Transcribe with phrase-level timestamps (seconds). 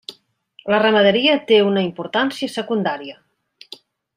[0.73, 3.17] La ramaderia té una importància secundària.